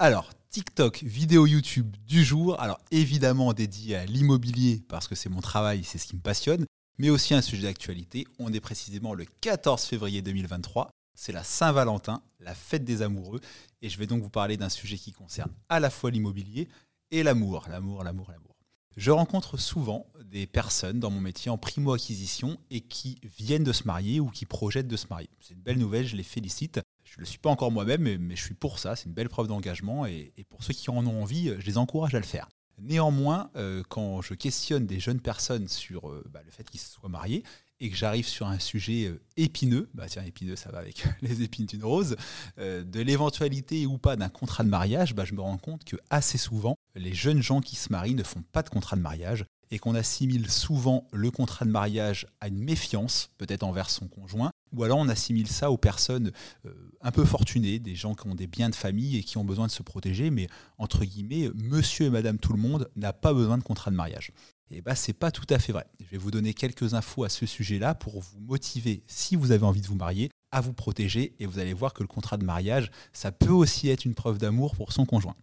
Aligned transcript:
Alors, 0.00 0.30
TikTok, 0.50 1.02
vidéo 1.02 1.44
YouTube 1.44 1.96
du 2.06 2.22
jour. 2.22 2.60
Alors, 2.60 2.78
évidemment 2.92 3.52
dédié 3.52 3.96
à 3.96 4.06
l'immobilier 4.06 4.80
parce 4.88 5.08
que 5.08 5.16
c'est 5.16 5.28
mon 5.28 5.40
travail, 5.40 5.82
c'est 5.82 5.98
ce 5.98 6.06
qui 6.06 6.14
me 6.14 6.20
passionne, 6.20 6.66
mais 6.98 7.10
aussi 7.10 7.34
un 7.34 7.42
sujet 7.42 7.64
d'actualité. 7.64 8.24
On 8.38 8.52
est 8.52 8.60
précisément 8.60 9.12
le 9.12 9.24
14 9.40 9.82
février 9.82 10.22
2023. 10.22 10.88
C'est 11.16 11.32
la 11.32 11.42
Saint-Valentin, 11.42 12.22
la 12.38 12.54
fête 12.54 12.84
des 12.84 13.02
amoureux. 13.02 13.40
Et 13.82 13.88
je 13.88 13.98
vais 13.98 14.06
donc 14.06 14.22
vous 14.22 14.30
parler 14.30 14.56
d'un 14.56 14.68
sujet 14.68 14.96
qui 14.98 15.10
concerne 15.10 15.50
à 15.68 15.80
la 15.80 15.90
fois 15.90 16.12
l'immobilier 16.12 16.68
et 17.10 17.24
l'amour. 17.24 17.66
L'amour, 17.68 18.04
l'amour, 18.04 18.30
l'amour. 18.30 18.54
Je 18.96 19.10
rencontre 19.10 19.56
souvent 19.56 20.06
des 20.24 20.46
personnes 20.46 21.00
dans 21.00 21.10
mon 21.10 21.20
métier 21.20 21.50
en 21.50 21.58
primo-acquisition 21.58 22.56
et 22.70 22.82
qui 22.82 23.18
viennent 23.36 23.64
de 23.64 23.72
se 23.72 23.82
marier 23.82 24.20
ou 24.20 24.28
qui 24.28 24.46
projettent 24.46 24.86
de 24.86 24.96
se 24.96 25.08
marier. 25.10 25.30
C'est 25.40 25.54
une 25.54 25.60
belle 25.60 25.78
nouvelle, 25.78 26.06
je 26.06 26.14
les 26.14 26.22
félicite. 26.22 26.78
Je 27.10 27.16
ne 27.16 27.20
le 27.20 27.26
suis 27.26 27.38
pas 27.38 27.50
encore 27.50 27.72
moi-même, 27.72 28.02
mais, 28.02 28.36
je 28.36 28.42
suis 28.42 28.54
pour 28.54 28.78
ça. 28.78 28.96
C'est 28.96 29.06
une 29.06 29.14
belle 29.14 29.28
preuve 29.28 29.48
d'engagement. 29.48 30.06
Et, 30.06 30.32
pour 30.48 30.62
ceux 30.62 30.74
qui 30.74 30.90
en 30.90 31.06
ont 31.06 31.22
envie, 31.22 31.52
je 31.58 31.66
les 31.66 31.78
encourage 31.78 32.14
à 32.14 32.18
le 32.18 32.24
faire. 32.24 32.48
Néanmoins, 32.80 33.50
euh, 33.56 33.82
quand 33.88 34.22
je 34.22 34.34
questionne 34.34 34.86
des 34.86 35.00
jeunes 35.00 35.20
personnes 35.20 35.68
sur 35.68 36.08
euh, 36.08 36.24
bah, 36.30 36.40
le 36.44 36.50
fait 36.50 36.68
qu'ils 36.68 36.80
se 36.80 36.92
soient 36.92 37.08
mariés 37.08 37.42
et 37.80 37.90
que 37.90 37.96
j'arrive 37.96 38.26
sur 38.26 38.46
un 38.46 38.58
sujet 38.58 39.06
euh, 39.06 39.20
épineux, 39.36 39.88
bah 39.94 40.06
tiens, 40.08 40.22
épineux, 40.22 40.54
ça 40.54 40.70
va 40.70 40.78
avec 40.78 41.04
les 41.22 41.42
épines 41.42 41.66
d'une 41.66 41.84
rose, 41.84 42.16
de 42.56 43.00
l'éventualité 43.00 43.86
ou 43.86 43.98
pas 43.98 44.16
d'un 44.16 44.28
contrat 44.28 44.62
de 44.62 44.68
mariage, 44.68 45.14
bah, 45.14 45.24
je 45.24 45.34
me 45.34 45.40
rends 45.40 45.58
compte 45.58 45.84
que 45.84 45.96
assez 46.10 46.38
souvent, 46.38 46.76
les 46.94 47.14
jeunes 47.14 47.42
gens 47.42 47.60
qui 47.60 47.74
se 47.74 47.90
marient 47.90 48.14
ne 48.14 48.22
font 48.22 48.42
pas 48.52 48.62
de 48.62 48.68
contrat 48.68 48.96
de 48.96 49.02
mariage 49.02 49.44
et 49.70 49.78
qu'on 49.78 49.94
assimile 49.94 50.50
souvent 50.50 51.06
le 51.12 51.30
contrat 51.30 51.64
de 51.64 51.70
mariage 51.70 52.26
à 52.40 52.48
une 52.48 52.58
méfiance, 52.58 53.30
peut-être 53.38 53.64
envers 53.64 53.90
son 53.90 54.08
conjoint, 54.08 54.50
ou 54.72 54.84
alors 54.84 54.98
on 54.98 55.08
assimile 55.08 55.48
ça 55.48 55.70
aux 55.70 55.76
personnes 55.76 56.32
euh, 56.66 56.70
un 57.00 57.10
peu 57.10 57.24
fortunées, 57.24 57.78
des 57.78 57.94
gens 57.94 58.14
qui 58.14 58.26
ont 58.26 58.34
des 58.34 58.46
biens 58.46 58.70
de 58.70 58.74
famille 58.74 59.16
et 59.16 59.22
qui 59.22 59.38
ont 59.38 59.44
besoin 59.44 59.66
de 59.66 59.72
se 59.72 59.82
protéger, 59.82 60.30
mais 60.30 60.48
entre 60.78 61.04
guillemets, 61.04 61.50
monsieur 61.54 62.06
et 62.06 62.10
madame 62.10 62.38
tout 62.38 62.52
le 62.52 62.58
monde 62.58 62.90
n'a 62.96 63.12
pas 63.12 63.32
besoin 63.32 63.58
de 63.58 63.62
contrat 63.62 63.90
de 63.90 63.96
mariage. 63.96 64.32
Et 64.70 64.82
bien, 64.82 64.94
ce 64.94 65.10
n'est 65.10 65.14
pas 65.14 65.30
tout 65.30 65.46
à 65.48 65.58
fait 65.58 65.72
vrai. 65.72 65.86
Je 66.00 66.10
vais 66.10 66.18
vous 66.18 66.30
donner 66.30 66.52
quelques 66.52 66.94
infos 66.94 67.24
à 67.24 67.28
ce 67.28 67.46
sujet-là 67.46 67.94
pour 67.94 68.20
vous 68.20 68.40
motiver, 68.40 69.02
si 69.06 69.34
vous 69.34 69.52
avez 69.52 69.64
envie 69.64 69.80
de 69.80 69.86
vous 69.86 69.94
marier, 69.94 70.30
à 70.50 70.60
vous 70.60 70.72
protéger. 70.72 71.34
Et 71.38 71.46
vous 71.46 71.58
allez 71.58 71.72
voir 71.72 71.94
que 71.94 72.02
le 72.02 72.08
contrat 72.08 72.36
de 72.36 72.44
mariage, 72.44 72.90
ça 73.12 73.32
peut 73.32 73.52
aussi 73.52 73.88
être 73.88 74.04
une 74.04 74.14
preuve 74.14 74.38
d'amour 74.38 74.76
pour 74.76 74.92
son 74.92 75.06
conjoint. 75.06 75.36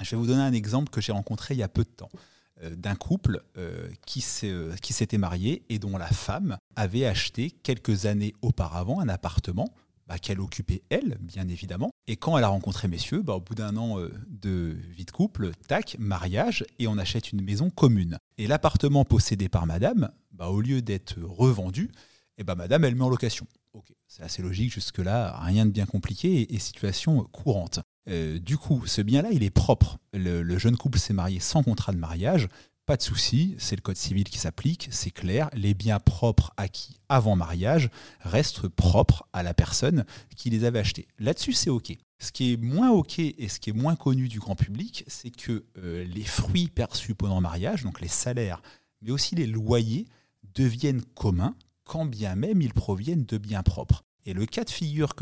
Je 0.00 0.10
vais 0.10 0.16
vous 0.16 0.26
donner 0.26 0.42
un 0.42 0.52
exemple 0.52 0.90
que 0.90 1.00
j'ai 1.00 1.12
rencontré 1.12 1.54
il 1.54 1.58
y 1.58 1.62
a 1.62 1.68
peu 1.68 1.84
de 1.84 1.88
temps. 1.88 2.08
Euh, 2.62 2.74
d'un 2.76 2.94
couple 2.94 3.42
euh, 3.56 3.88
euh, 4.44 4.76
qui 4.76 4.92
s'était 4.92 5.18
marié 5.18 5.62
et 5.68 5.78
dont 5.78 5.96
la 5.96 6.06
femme 6.06 6.58
avait 6.76 7.06
acheté 7.06 7.50
quelques 7.50 8.06
années 8.06 8.34
auparavant 8.42 9.00
un 9.00 9.08
appartement 9.08 9.72
bah, 10.06 10.18
qu'elle 10.18 10.40
occupait 10.40 10.82
elle, 10.90 11.18
bien 11.20 11.48
évidemment. 11.48 11.90
Et 12.06 12.16
quand 12.16 12.36
elle 12.36 12.44
a 12.44 12.48
rencontré 12.48 12.88
messieurs, 12.88 13.22
bah, 13.22 13.34
au 13.34 13.40
bout 13.40 13.54
d'un 13.54 13.76
an 13.76 13.98
de 14.28 14.76
vie 14.90 15.04
de 15.04 15.10
couple, 15.10 15.52
tac, 15.68 15.96
mariage, 15.98 16.64
et 16.78 16.86
on 16.86 16.98
achète 16.98 17.32
une 17.32 17.42
maison 17.42 17.70
commune. 17.70 18.18
Et 18.38 18.46
l'appartement 18.46 19.04
possédé 19.04 19.48
par 19.48 19.66
madame, 19.66 20.10
bah, 20.32 20.48
au 20.48 20.60
lieu 20.60 20.82
d'être 20.82 21.20
revendu, 21.22 21.90
et 22.38 22.44
bah, 22.44 22.54
madame, 22.54 22.84
elle 22.84 22.94
met 22.94 23.04
en 23.04 23.08
location. 23.08 23.46
c'est 24.06 24.22
assez 24.22 24.42
logique 24.42 24.72
jusque-là, 24.72 25.38
rien 25.40 25.66
de 25.66 25.70
bien 25.70 25.86
compliqué 25.86 26.52
et 26.52 26.58
situation 26.58 27.24
courante. 27.24 27.80
Euh, 28.08 28.38
du 28.38 28.56
coup, 28.56 28.86
ce 28.86 29.00
bien-là, 29.00 29.30
il 29.32 29.42
est 29.42 29.50
propre. 29.50 29.98
Le, 30.12 30.58
jeune 30.58 30.76
couple 30.76 30.98
s'est 30.98 31.12
marié 31.12 31.40
sans 31.40 31.62
contrat 31.62 31.92
de 31.92 31.98
mariage. 31.98 32.48
Pas 32.84 32.96
de 32.96 33.02
souci, 33.02 33.54
c'est 33.58 33.76
le 33.76 33.80
code 33.80 33.96
civil 33.96 34.24
qui 34.24 34.38
s'applique, 34.38 34.88
c'est 34.90 35.12
clair. 35.12 35.48
Les 35.54 35.72
biens 35.72 36.00
propres 36.00 36.52
acquis 36.56 36.98
avant 37.08 37.36
mariage 37.36 37.90
restent 38.20 38.66
propres 38.66 39.24
à 39.32 39.44
la 39.44 39.54
personne 39.54 40.04
qui 40.36 40.50
les 40.50 40.64
avait 40.64 40.80
achetés. 40.80 41.06
Là-dessus, 41.20 41.52
c'est 41.52 41.70
OK. 41.70 41.96
Ce 42.18 42.32
qui 42.32 42.52
est 42.52 42.56
moins 42.56 42.90
OK 42.90 43.20
et 43.20 43.48
ce 43.48 43.60
qui 43.60 43.70
est 43.70 43.72
moins 43.72 43.94
connu 43.94 44.28
du 44.28 44.40
grand 44.40 44.56
public, 44.56 45.04
c'est 45.06 45.30
que 45.30 45.64
euh, 45.78 46.04
les 46.04 46.24
fruits 46.24 46.68
perçus 46.68 47.14
pendant 47.14 47.36
le 47.36 47.42
mariage, 47.42 47.84
donc 47.84 48.00
les 48.00 48.08
salaires, 48.08 48.62
mais 49.00 49.12
aussi 49.12 49.36
les 49.36 49.46
loyers, 49.46 50.06
deviennent 50.54 51.02
communs, 51.14 51.54
quand 51.84 52.04
bien 52.04 52.34
même 52.34 52.62
ils 52.62 52.72
proviennent 52.72 53.24
de 53.24 53.38
biens 53.38 53.62
propres. 53.62 54.04
Et 54.24 54.34
le 54.34 54.46
cas 54.46 54.64
de 54.64 54.70
figure 54.70 55.14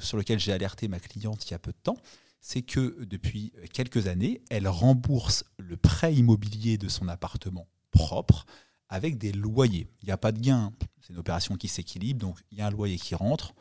sur 0.00 0.16
lequel 0.16 0.38
j'ai 0.38 0.52
alerté 0.52 0.88
ma 0.88 1.00
cliente 1.00 1.48
il 1.48 1.52
y 1.52 1.54
a 1.54 1.58
peu 1.58 1.72
de 1.72 1.78
temps, 1.82 1.96
c'est 2.40 2.62
que 2.62 3.04
depuis 3.04 3.52
quelques 3.72 4.06
années, 4.06 4.42
elle 4.50 4.68
rembourse 4.68 5.44
le 5.58 5.76
prêt 5.78 6.14
immobilier 6.14 6.76
de 6.76 6.88
son 6.88 7.08
appartement 7.08 7.66
propre 7.90 8.44
avec 8.90 9.16
des 9.16 9.32
loyers. 9.32 9.88
Il 10.02 10.06
n'y 10.06 10.12
a 10.12 10.18
pas 10.18 10.30
de 10.30 10.40
gain, 10.40 10.72
c'est 11.00 11.12
une 11.12 11.18
opération 11.18 11.56
qui 11.56 11.68
s'équilibre, 11.68 12.20
donc 12.20 12.38
il 12.52 12.58
y 12.58 12.60
a 12.60 12.66
un 12.66 12.70
loyer 12.70 12.98
qui 12.98 13.14
rentre, 13.14 13.54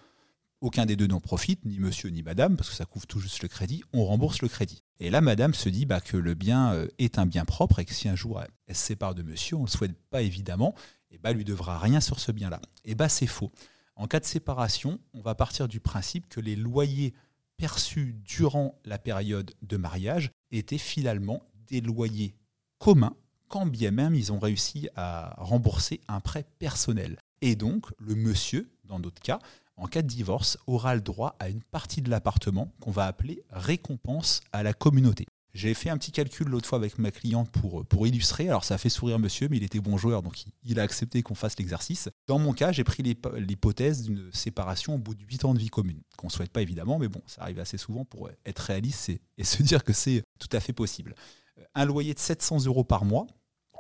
aucun 0.60 0.86
des 0.86 0.96
deux 0.96 1.08
n'en 1.08 1.20
profite, 1.20 1.66
ni 1.66 1.80
monsieur 1.80 2.10
ni 2.10 2.24
madame, 2.24 2.56
parce 2.56 2.70
que 2.70 2.76
ça 2.76 2.86
couvre 2.86 3.08
tout 3.08 3.20
juste 3.20 3.42
le 3.42 3.48
crédit, 3.48 3.84
on 3.94 4.06
rembourse 4.06 4.42
le 4.42 4.48
crédit. 4.48 4.84
Et 5.00 5.10
là, 5.10 5.22
madame 5.22 5.54
se 5.54 5.70
dit 5.70 5.86
bah, 5.86 6.02
que 6.02 6.18
le 6.18 6.34
bien 6.34 6.74
euh, 6.74 6.88
est 7.00 7.20
un 7.20 7.26
bien 7.26 7.46
propre 7.46 7.80
et 7.80 7.86
que 7.86 7.94
si 7.94 8.08
un 8.08 8.16
jour 8.16 8.42
elle, 8.42 8.76
se 8.76 8.82
sépare 8.82 9.16
de 9.16 9.24
monsieur, 9.24 9.56
on 9.56 9.62
ne 9.62 9.66
le 9.66 9.72
souhaite 9.72 9.96
pas 10.10 10.22
évidemment, 10.22 10.74
et 11.12 11.18
bah, 11.18 11.34
lui 11.34 11.44
devra 11.44 11.80
rien 11.80 12.00
sur 12.00 12.20
ce 12.20 12.32
bien-là. 12.32 12.62
Et 12.86 12.96
bah 12.96 13.10
c'est 13.10 13.28
faux. 13.28 13.52
En 13.96 14.08
cas 14.08 14.20
de 14.20 14.26
séparation, 14.26 15.00
on 15.14 15.22
va 15.22 15.36
partir 15.36 15.68
du 15.68 15.80
principe 15.80 16.28
que 16.28 16.40
les 16.40 16.56
loyers 16.56 17.14
perçus 17.58 18.16
durant 18.24 18.80
la 18.86 18.98
période 18.98 19.54
de 19.62 19.78
mariage 19.78 20.32
étaient 20.52 20.78
finalement 20.78 21.44
des 21.68 21.82
loyers 21.82 22.36
communs, 22.80 23.16
quand 23.48 23.66
bien 23.66 23.92
même 23.92 24.16
ils 24.16 24.34
ont 24.34 24.40
réussi 24.40 24.90
à 24.96 25.36
rembourser 25.38 26.02
un 26.08 26.20
prêt 26.20 26.46
personnel. 26.60 27.18
Et 27.42 27.56
donc, 27.56 27.86
le 28.00 28.16
monsieur, 28.16 28.72
dans 28.86 29.00
d'autres 29.00 29.22
cas, 29.22 29.40
en 29.76 29.88
cas 29.88 30.02
de 30.02 30.08
divorce, 30.08 30.58
aura 30.68 30.96
le 30.96 31.02
droit 31.02 31.36
à 31.40 31.50
une 31.50 31.64
partie 31.64 32.02
de 32.02 32.10
l'appartement 32.10 32.72
qu'on 32.80 32.92
va 32.92 33.06
appeler 33.06 33.44
récompense 33.50 34.42
à 34.52 34.64
la 34.64 34.74
communauté. 34.74 35.26
J'ai 35.54 35.76
fait 35.76 35.90
un 35.90 35.98
petit 35.98 36.12
calcul 36.12 36.48
l'autre 36.48 36.68
fois 36.68 36.80
avec 36.80 36.98
ma 36.98 37.12
cliente 37.12 37.50
pour, 37.52 37.86
pour 37.86 38.08
illustrer. 38.08 38.50
Alors 38.50 38.64
ça 38.64 38.76
a 38.76 38.78
fait 38.80 38.90
sourire 38.90 39.20
monsieur, 39.20 39.48
mais 39.50 39.58
il 39.58 39.64
était 39.64 39.80
bon 39.80 39.98
joueur, 39.98 40.24
donc 40.24 40.46
il, 40.64 40.80
a 40.80 40.84
accepté 40.84 41.22
qu'on 41.22 41.36
fasse 41.36 41.58
l'exercice. 41.60 42.10
Dans 42.28 42.40
mon 42.40 42.54
cas, 42.54 42.72
j'ai 42.72 42.84
pris 42.84 43.04
l'hypothèse 43.04 44.02
d'une 44.04 44.32
séparation 44.34 44.96
au 44.96 44.98
bout 44.98 45.14
de 45.14 45.24
8 45.24 45.46
ans 45.46 45.54
de 45.54 45.60
vie 45.60 45.70
commune, 45.70 46.02
qu'on 46.18 46.28
ne 46.28 46.32
souhaite 46.32 46.52
pas 46.52 46.64
évidemment, 46.64 46.98
mais 46.98 47.08
bon, 47.08 47.22
ça 47.28 47.44
arrive 47.44 47.60
assez 47.60 47.78
souvent 47.78 48.04
pour 48.04 48.30
être 48.46 48.60
réaliste 48.60 49.10
et, 49.10 49.22
et 49.38 49.44
se 49.44 49.62
dire 49.64 49.84
que 49.84 49.94
c'est 49.94 50.24
tout 50.40 50.50
à 50.52 50.60
fait 50.60 50.74
possible. 50.74 51.14
Euh, 51.60 51.64
un 51.76 51.86
loyer 51.86 52.16
de 52.16 52.20
700 52.20 52.66
euros 52.66 52.84
par 52.84 53.06
mois, 53.06 53.28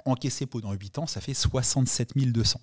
encaissé 0.05 0.45
pendant 0.45 0.73
8 0.73 0.99
ans, 0.99 1.07
ça 1.07 1.21
fait 1.21 1.33
67 1.33 2.17
200 2.17 2.59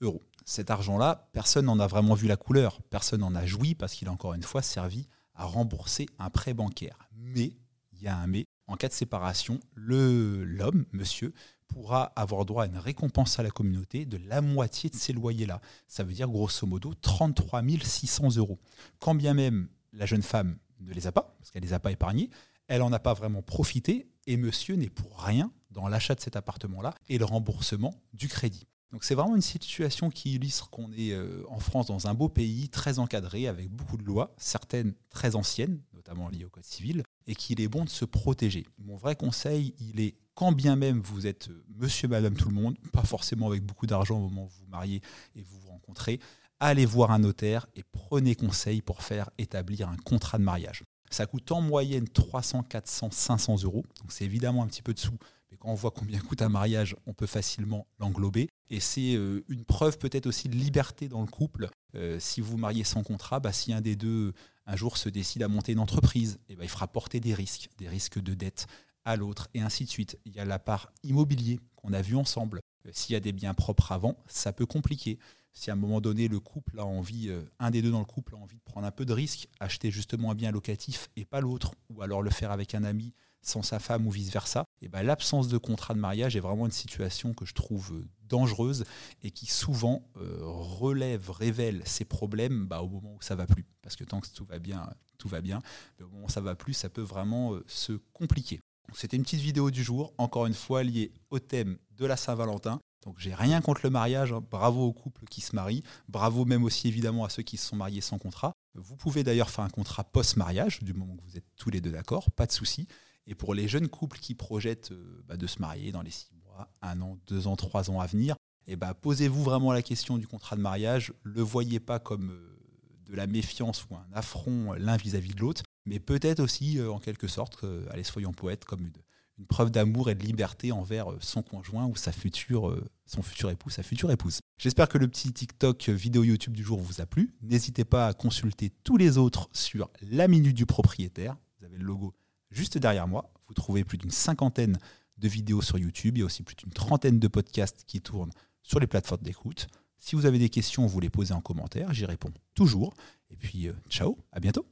euros. 0.00 0.22
Cet 0.44 0.70
argent-là, 0.70 1.28
personne 1.32 1.66
n'en 1.66 1.78
a 1.78 1.86
vraiment 1.86 2.14
vu 2.14 2.26
la 2.26 2.36
couleur, 2.36 2.80
personne 2.90 3.20
n'en 3.20 3.34
a 3.34 3.44
joui 3.46 3.74
parce 3.74 3.94
qu'il 3.94 4.08
a 4.08 4.12
encore 4.12 4.34
une 4.34 4.42
fois 4.42 4.62
servi 4.62 5.06
à 5.34 5.44
rembourser 5.44 6.06
un 6.18 6.30
prêt 6.30 6.54
bancaire. 6.54 6.98
Mais 7.14 7.52
il 7.98 8.04
y 8.04 8.08
a 8.08 8.16
un 8.16 8.26
mais. 8.26 8.44
En 8.66 8.76
cas 8.76 8.88
de 8.88 8.92
séparation, 8.92 9.60
l'homme, 9.74 10.84
monsieur, 10.92 11.32
pourra 11.68 12.12
avoir 12.16 12.44
droit 12.44 12.64
à 12.64 12.66
une 12.66 12.76
récompense 12.76 13.38
à 13.38 13.42
la 13.42 13.50
communauté 13.50 14.04
de 14.04 14.18
la 14.18 14.42
moitié 14.42 14.90
de 14.90 14.96
ces 14.96 15.12
loyers-là. 15.12 15.60
Ça 15.86 16.04
veut 16.04 16.12
dire 16.12 16.28
grosso 16.28 16.66
modo 16.66 16.92
33 16.94 17.62
600 17.82 18.36
euros. 18.36 18.58
Quand 18.98 19.14
bien 19.14 19.32
même 19.32 19.68
la 19.92 20.04
jeune 20.04 20.22
femme 20.22 20.58
ne 20.80 20.92
les 20.92 21.06
a 21.06 21.12
pas, 21.12 21.34
parce 21.38 21.50
qu'elle 21.50 21.62
ne 21.62 21.66
les 21.66 21.72
a 21.72 21.80
pas 21.80 21.92
épargnés, 21.92 22.30
elle 22.66 22.80
n'en 22.80 22.92
a 22.92 22.98
pas 22.98 23.14
vraiment 23.14 23.42
profité 23.42 24.10
et 24.26 24.36
monsieur 24.36 24.76
n'est 24.76 24.90
pour 24.90 25.18
rien 25.22 25.50
dans 25.70 25.88
l'achat 25.88 26.14
de 26.14 26.20
cet 26.20 26.36
appartement-là 26.36 26.94
et 27.08 27.18
le 27.18 27.24
remboursement 27.24 27.94
du 28.12 28.28
crédit. 28.28 28.66
Donc 28.92 29.04
c'est 29.04 29.14
vraiment 29.14 29.36
une 29.36 29.42
situation 29.42 30.08
qui 30.08 30.34
illustre 30.34 30.70
qu'on 30.70 30.90
est 30.92 31.12
euh, 31.12 31.42
en 31.48 31.58
France 31.58 31.86
dans 31.86 32.06
un 32.06 32.14
beau 32.14 32.28
pays 32.28 32.70
très 32.70 32.98
encadré 32.98 33.46
avec 33.46 33.68
beaucoup 33.68 33.98
de 33.98 34.04
lois, 34.04 34.34
certaines 34.38 34.94
très 35.10 35.36
anciennes, 35.36 35.80
notamment 36.08 36.28
liées 36.28 36.44
au 36.44 36.50
Code 36.50 36.64
civil, 36.64 37.02
et 37.26 37.34
qu'il 37.34 37.60
est 37.60 37.68
bon 37.68 37.84
de 37.84 37.88
se 37.88 38.04
protéger. 38.04 38.66
Mon 38.78 38.96
vrai 38.96 39.16
conseil, 39.16 39.74
il 39.78 40.00
est 40.00 40.14
quand 40.34 40.52
bien 40.52 40.76
même 40.76 41.00
vous 41.00 41.26
êtes 41.26 41.48
euh, 41.48 41.64
monsieur, 41.76 42.08
madame, 42.08 42.34
tout 42.34 42.48
le 42.48 42.54
monde, 42.54 42.76
pas 42.92 43.02
forcément 43.02 43.48
avec 43.48 43.62
beaucoup 43.62 43.86
d'argent 43.86 44.16
au 44.16 44.28
moment 44.28 44.44
où 44.44 44.48
vous 44.48 44.64
vous 44.64 44.70
mariez 44.70 45.02
et 45.34 45.42
vous 45.42 45.58
vous 45.60 45.70
rencontrez, 45.70 46.20
allez 46.60 46.86
voir 46.86 47.10
un 47.10 47.18
notaire 47.18 47.66
et 47.76 47.82
prenez 47.82 48.34
conseil 48.34 48.80
pour 48.80 49.02
faire 49.02 49.30
établir 49.38 49.88
un 49.88 49.96
contrat 49.96 50.38
de 50.38 50.44
mariage. 50.44 50.84
Ça 51.10 51.26
coûte 51.26 51.50
en 51.52 51.60
moyenne 51.60 52.08
300, 52.08 52.64
400, 52.64 53.10
500 53.10 53.62
euros, 53.64 53.84
donc 54.00 54.12
c'est 54.12 54.24
évidemment 54.24 54.62
un 54.62 54.66
petit 54.66 54.82
peu 54.82 54.94
de 54.94 54.98
sous 54.98 55.18
mais 55.50 55.56
quand 55.56 55.68
on 55.68 55.74
voit 55.74 55.90
combien 55.90 56.18
coûte 56.20 56.42
un 56.42 56.48
mariage, 56.48 56.94
on 57.06 57.14
peut 57.14 57.26
facilement 57.26 57.86
l'englober. 57.98 58.48
Et 58.70 58.80
c'est 58.80 59.14
euh, 59.14 59.44
une 59.48 59.64
preuve 59.64 59.98
peut-être 59.98 60.26
aussi 60.26 60.48
de 60.48 60.56
liberté 60.56 61.08
dans 61.08 61.22
le 61.22 61.26
couple. 61.26 61.70
Euh, 61.94 62.18
si 62.20 62.40
vous 62.40 62.58
mariez 62.58 62.84
sans 62.84 63.02
contrat, 63.02 63.40
bah, 63.40 63.52
si 63.52 63.72
un 63.72 63.80
des 63.80 63.96
deux 63.96 64.34
un 64.68 64.76
jour 64.76 64.98
se 64.98 65.08
décide 65.08 65.42
à 65.42 65.48
monter 65.48 65.72
une 65.72 65.78
entreprise, 65.80 66.38
et 66.48 66.52
eh 66.52 66.56
ben, 66.56 66.62
il 66.62 66.68
fera 66.68 66.86
porter 66.86 67.20
des 67.20 67.34
risques, 67.34 67.70
des 67.78 67.88
risques 67.88 68.20
de 68.20 68.34
dette 68.34 68.66
à 69.04 69.16
l'autre, 69.16 69.48
et 69.54 69.62
ainsi 69.62 69.84
de 69.84 69.88
suite. 69.88 70.18
Il 70.26 70.36
y 70.36 70.40
a 70.40 70.44
la 70.44 70.58
part 70.58 70.92
immobilier 71.02 71.58
qu'on 71.74 71.94
a 71.94 72.02
vu 72.02 72.14
ensemble. 72.14 72.60
Euh, 72.86 72.90
s'il 72.92 73.14
y 73.14 73.16
a 73.16 73.20
des 73.20 73.32
biens 73.32 73.54
propres 73.54 73.92
avant, 73.92 74.22
ça 74.26 74.52
peut 74.52 74.66
compliquer. 74.66 75.18
Si 75.54 75.70
à 75.70 75.72
un 75.72 75.76
moment 75.76 76.02
donné, 76.02 76.28
le 76.28 76.38
couple 76.38 76.78
a 76.78 76.84
envie, 76.84 77.32
un 77.58 77.70
des 77.70 77.80
deux 77.80 77.90
dans 77.90 77.98
le 77.98 78.04
couple 78.04 78.34
a 78.34 78.38
envie 78.38 78.58
de 78.58 78.62
prendre 78.62 78.86
un 78.86 78.90
peu 78.92 79.06
de 79.06 79.12
risque, 79.14 79.48
acheter 79.58 79.90
justement 79.90 80.30
un 80.30 80.34
bien 80.34 80.52
locatif 80.52 81.08
et 81.16 81.24
pas 81.24 81.40
l'autre, 81.40 81.72
ou 81.88 82.02
alors 82.02 82.22
le 82.22 82.30
faire 82.30 82.52
avec 82.52 82.74
un 82.74 82.84
ami, 82.84 83.14
sans 83.42 83.62
sa 83.62 83.78
femme 83.78 84.06
ou 84.06 84.10
vice-versa, 84.10 84.64
et 84.82 84.88
ben, 84.88 85.02
l'absence 85.02 85.48
de 85.48 85.58
contrat 85.58 85.94
de 85.94 86.00
mariage 86.00 86.36
est 86.36 86.40
vraiment 86.40 86.66
une 86.66 86.72
situation 86.72 87.34
que 87.34 87.44
je 87.44 87.54
trouve 87.54 87.92
euh, 87.92 88.08
dangereuse 88.28 88.84
et 89.22 89.30
qui 89.30 89.46
souvent 89.46 90.02
euh, 90.16 90.38
relève, 90.42 91.30
révèle 91.30 91.82
ces 91.84 92.04
problèmes 92.04 92.66
bah, 92.66 92.82
au 92.82 92.88
moment 92.88 93.14
où 93.14 93.22
ça 93.22 93.34
va 93.34 93.46
plus. 93.46 93.66
Parce 93.82 93.96
que 93.96 94.04
tant 94.04 94.20
que 94.20 94.28
tout 94.28 94.44
va 94.44 94.58
bien, 94.58 94.88
tout 95.18 95.28
va 95.28 95.40
bien, 95.40 95.60
au 96.00 96.08
moment 96.08 96.26
où 96.26 96.30
ça 96.30 96.40
va 96.40 96.54
plus, 96.54 96.74
ça 96.74 96.88
peut 96.88 97.02
vraiment 97.02 97.54
euh, 97.54 97.64
se 97.66 97.92
compliquer. 98.12 98.60
C'était 98.94 99.16
une 99.16 99.22
petite 99.22 99.40
vidéo 99.40 99.70
du 99.70 99.84
jour, 99.84 100.14
encore 100.16 100.46
une 100.46 100.54
fois 100.54 100.82
liée 100.82 101.12
au 101.30 101.38
thème 101.38 101.78
de 101.96 102.06
la 102.06 102.16
Saint-Valentin. 102.16 102.80
Donc 103.04 103.18
j'ai 103.18 103.34
rien 103.34 103.60
contre 103.60 103.82
le 103.84 103.90
mariage, 103.90 104.32
hein. 104.32 104.42
bravo 104.50 104.86
aux 104.86 104.92
couples 104.92 105.24
qui 105.26 105.40
se 105.40 105.54
marient, 105.54 105.84
bravo 106.08 106.44
même 106.44 106.64
aussi 106.64 106.88
évidemment 106.88 107.24
à 107.24 107.28
ceux 107.28 107.42
qui 107.42 107.56
se 107.56 107.66
sont 107.66 107.76
mariés 107.76 108.00
sans 108.00 108.18
contrat. 108.18 108.52
Vous 108.74 108.96
pouvez 108.96 109.24
d'ailleurs 109.24 109.50
faire 109.50 109.64
un 109.64 109.70
contrat 109.70 110.04
post-mariage, 110.04 110.82
du 110.82 110.94
moment 110.94 111.16
que 111.16 111.22
vous 111.22 111.36
êtes 111.36 111.46
tous 111.56 111.70
les 111.70 111.80
deux 111.80 111.90
d'accord, 111.90 112.30
pas 112.32 112.46
de 112.46 112.52
souci. 112.52 112.86
Et 113.28 113.34
pour 113.34 113.54
les 113.54 113.68
jeunes 113.68 113.88
couples 113.88 114.18
qui 114.18 114.34
projettent 114.34 114.90
euh, 114.90 115.22
bah, 115.28 115.36
de 115.36 115.46
se 115.46 115.60
marier 115.60 115.92
dans 115.92 116.00
les 116.00 116.10
six 116.10 116.32
mois, 116.46 116.72
un 116.80 117.00
an, 117.02 117.18
deux 117.26 117.46
ans, 117.46 117.56
trois 117.56 117.90
ans 117.90 118.00
à 118.00 118.06
venir, 118.06 118.34
eh 118.66 118.74
bah, 118.74 118.94
posez-vous 118.94 119.44
vraiment 119.44 119.70
la 119.70 119.82
question 119.82 120.16
du 120.16 120.26
contrat 120.26 120.56
de 120.56 120.62
mariage. 120.62 121.12
Le 121.24 121.42
voyez 121.42 121.78
pas 121.78 121.98
comme 121.98 122.30
euh, 122.30 122.58
de 123.04 123.14
la 123.14 123.26
méfiance 123.26 123.84
ou 123.90 123.96
un 123.96 124.06
affront 124.14 124.72
l'un 124.72 124.96
vis-à-vis 124.96 125.34
de 125.34 125.40
l'autre, 125.40 125.62
mais 125.84 126.00
peut-être 126.00 126.40
aussi, 126.40 126.78
euh, 126.78 126.90
en 126.90 126.98
quelque 126.98 127.28
sorte, 127.28 127.64
allez, 127.90 128.02
soyons 128.02 128.32
poètes, 128.32 128.64
comme 128.64 128.80
une, 128.80 128.92
une 129.38 129.46
preuve 129.46 129.70
d'amour 129.70 130.08
et 130.08 130.14
de 130.14 130.24
liberté 130.24 130.72
envers 130.72 131.08
son 131.20 131.42
conjoint 131.42 131.84
ou 131.84 131.96
sa 131.96 132.12
future, 132.12 132.74
son 133.04 133.20
futur 133.20 133.50
époux, 133.50 133.68
sa 133.68 133.82
future 133.82 134.10
épouse. 134.10 134.40
J'espère 134.56 134.88
que 134.88 134.96
le 134.96 135.06
petit 135.06 135.32
TikTok 135.34 135.90
vidéo 135.90 136.24
YouTube 136.24 136.54
du 136.54 136.64
jour 136.64 136.80
vous 136.80 137.02
a 137.02 137.06
plu. 137.06 137.34
N'hésitez 137.42 137.84
pas 137.84 138.08
à 138.08 138.14
consulter 138.14 138.70
tous 138.84 138.96
les 138.96 139.18
autres 139.18 139.50
sur 139.52 139.90
la 140.00 140.28
minute 140.28 140.56
du 140.56 140.66
propriétaire. 140.66 141.36
Vous 141.58 141.66
avez 141.66 141.76
le 141.76 141.84
logo 141.84 142.14
juste 142.50 142.78
derrière 142.78 143.08
moi. 143.08 143.32
Vous 143.46 143.54
trouvez 143.54 143.84
plus 143.84 143.98
d'une 143.98 144.10
cinquantaine 144.10 144.78
de 145.18 145.28
vidéos 145.28 145.62
sur 145.62 145.78
YouTube. 145.78 146.16
Il 146.16 146.20
y 146.20 146.22
a 146.22 146.26
aussi 146.26 146.42
plus 146.42 146.56
d'une 146.56 146.72
trentaine 146.72 147.18
de 147.18 147.28
podcasts 147.28 147.84
qui 147.86 148.00
tournent 148.00 148.32
sur 148.62 148.80
les 148.80 148.86
plateformes 148.86 149.22
d'écoute. 149.22 149.66
Si 149.98 150.14
vous 150.14 150.26
avez 150.26 150.38
des 150.38 150.48
questions, 150.48 150.86
vous 150.86 151.00
les 151.00 151.10
posez 151.10 151.34
en 151.34 151.40
commentaire. 151.40 151.92
J'y 151.92 152.06
réponds 152.06 152.32
toujours. 152.54 152.94
Et 153.30 153.36
puis, 153.36 153.68
euh, 153.68 153.72
ciao, 153.88 154.18
à 154.32 154.40
bientôt. 154.40 154.66